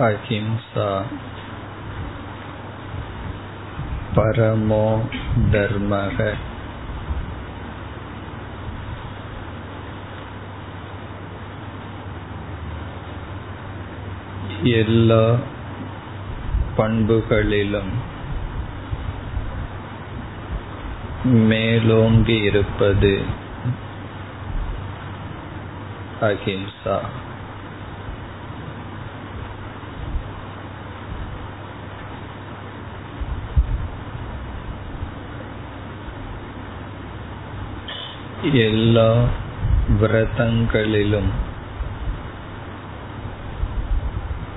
[0.00, 0.88] अहिंसा
[4.16, 4.86] परमो
[5.52, 6.18] धर्मः
[14.72, 15.24] எல்லா
[16.76, 17.92] பண்புகளிலும்
[21.50, 23.12] மேலோங்கி இருப்பது
[26.20, 26.96] அகிம்சா
[38.41, 39.23] எல்லா
[40.01, 41.29] விரதங்களிலும்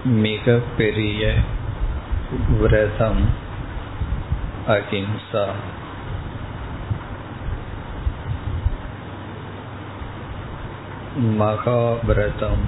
[0.05, 1.35] மிக பெரிய
[2.59, 3.29] விரதம்
[4.69, 5.49] அகிம்சா.
[11.39, 12.65] மகாவிரதம்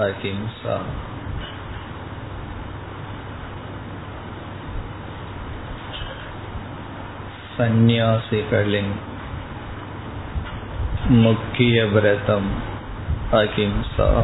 [0.00, 0.78] அகிம்சா.
[7.58, 8.92] சந்நியாசிகளின்
[11.08, 12.50] முக்கிய விரதம்
[13.32, 14.22] அகிம்சா.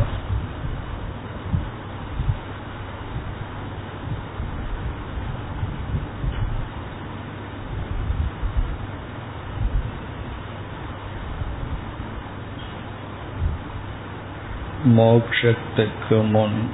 [14.97, 16.70] மோக்ஷத்துக்கு முன்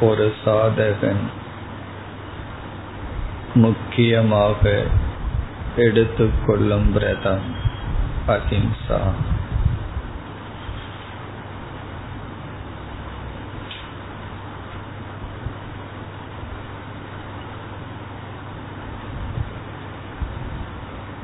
[0.00, 1.30] ஒரு சாதகன்
[3.54, 4.84] முக்கியமாக
[5.78, 7.46] எடுத்துக்கொள்ளும் விரதம்.
[8.28, 9.00] அஹிம்சா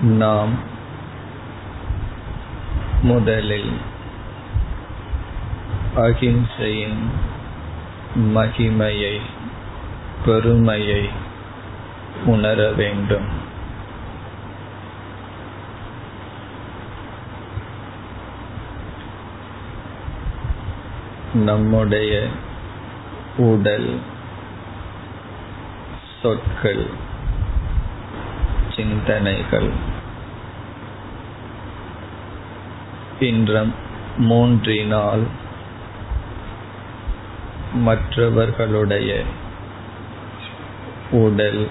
[0.01, 0.53] நாம்
[3.03, 3.73] முதலில்
[5.97, 7.01] அகிம்சையின்
[8.35, 9.21] மகிமையை
[10.25, 11.09] பெருமையை
[12.27, 13.44] உணர வேண்டும்.
[21.35, 22.27] நம்முடைய
[23.37, 24.01] உடல்
[26.23, 26.87] சொற்கள்
[28.77, 29.71] சிந்தனைகள்.
[33.21, 33.67] என்ற
[34.17, 35.27] மூன்றினால்
[37.75, 39.23] மற்றவர்களுடைய
[41.11, 41.69] உடல்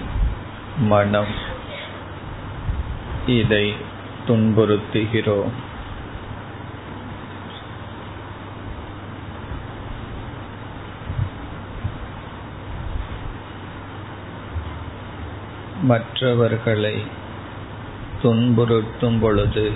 [0.78, 1.34] மனம்
[3.26, 3.74] இதை
[4.26, 5.63] துன்புறுத்துகிறோம்.
[15.84, 17.02] மற்றவர்களை
[18.22, 19.72] துன்புறுத்தும் பொழுது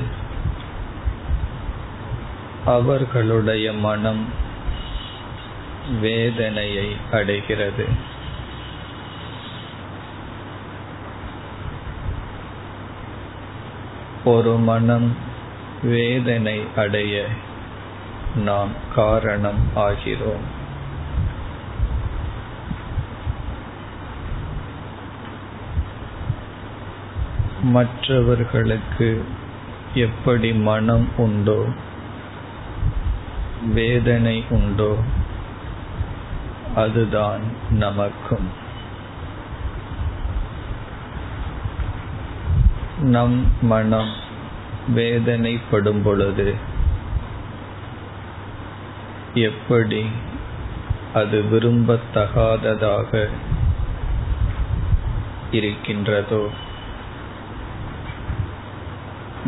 [2.65, 4.25] அவர்களுடைய மனம்
[6.01, 7.87] வேதனையை அடைகிறது.
[14.25, 15.17] ஒரு மனம்
[15.83, 17.27] வேதனை அடைய
[18.35, 20.58] நாம் காரணம் ஆகிறோம்.
[27.63, 29.25] மற்றவர்களுக்கு
[29.95, 31.65] எப்படி மனம் உண்டோ
[33.73, 34.97] வேதனை உண்டோ
[36.75, 38.67] அதுதான் நமக்கும்.
[43.03, 44.13] நம் மனம்
[44.95, 46.55] வேதனைப்படும் பொழுது
[49.35, 50.07] எப்படி
[51.15, 53.29] அது விரும்பத்தகாததாக
[55.51, 56.51] இருக்கின்றதோ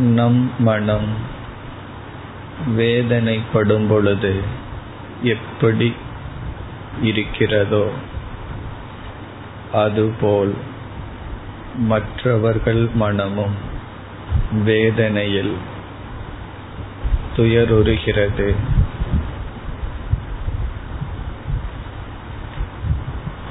[0.01, 1.09] நம் மனம்
[2.77, 4.43] வேதனைப்படும் பொழுது
[5.23, 5.93] எப்படி
[7.03, 7.91] இருக்கிறதோ
[9.73, 10.55] அதுபோல்
[11.77, 13.55] மற்றவர்கள் மனமும்
[14.65, 15.57] வேதனையில்
[17.37, 18.55] துயருறுகிறது.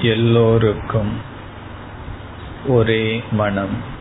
[0.01, 1.17] எல்லோருக்கும்
[2.67, 3.97] ஒரே மனம்.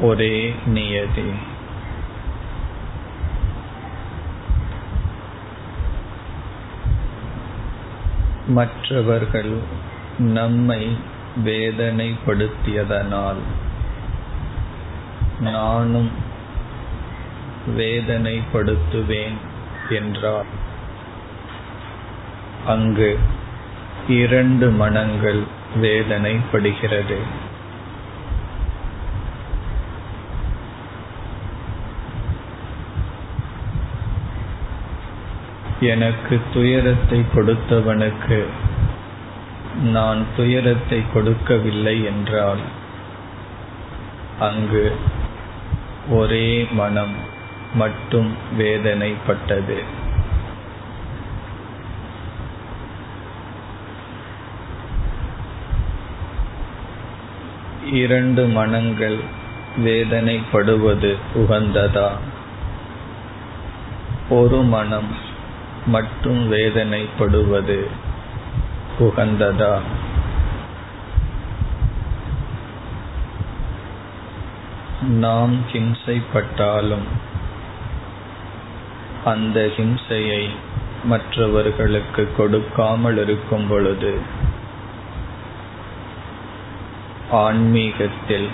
[0.00, 1.30] ஒரே நியதி.
[8.46, 9.58] மற்றவர்கள்
[10.18, 10.96] நம்மை
[11.44, 13.40] வேதனைப்படுத்தியதனால்
[15.40, 16.10] நானும்
[17.76, 19.36] வேதனைப்படுத்துவேன்
[19.90, 20.46] என்றார்.
[22.66, 23.18] அங்கு
[24.08, 25.42] இரண்டு மனங்கள்
[25.74, 27.18] வேதனைப்படுகிறது.
[35.82, 38.44] எனக்கு துயரத்தை கொடுத்தவனுக்கு
[39.82, 42.62] நான் துயரத்தை கொடுக்கவில்லை என்றால்
[44.38, 44.96] அங்கு
[46.10, 47.14] ஒரே மனம்
[47.74, 49.78] மட்டும் வேதனைப்பட்டது.
[57.92, 59.18] இரண்டு மனங்கள்
[59.78, 62.08] வேதனைப்படுவது உகந்ததா?
[64.28, 65.30] ஒரு மனம்
[65.86, 67.86] மட்டும் வேதனைப்படுவது
[68.98, 69.80] உகந்ததா
[75.00, 77.06] நாம் ஹிம்சைப்பட்டாலும்
[79.24, 80.48] அந்த ஹிம்சையை
[81.04, 84.18] மற்றவர்களுக்கு கொடுக்காமல் இருக்கும் பொழுது
[87.30, 88.48] ஆன்மீகத்தில்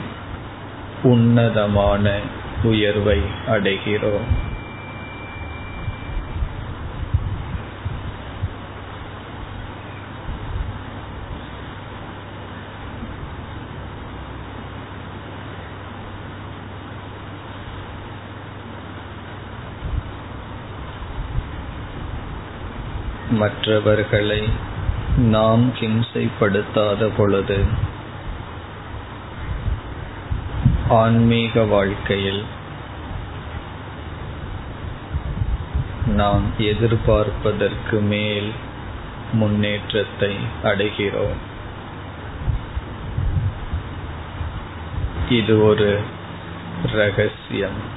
[1.02, 2.18] உன்னதமான
[2.62, 4.28] உயர்வை அடைகிறோம்.
[23.30, 24.48] மற்றவர்களை
[25.16, 27.64] நாம் ஹிம்சைப்படுத்தாத பொழுது
[30.88, 32.44] ஆன்மீக வாழ்க்கையில்
[36.06, 38.50] நாம் எதிர்பார்ப்பதற்கு மேல்
[39.32, 41.38] முன்னேற்றத்தை அடைகிறோம்.
[45.28, 46.00] இது ஒரு
[46.82, 47.96] ரகசியம்.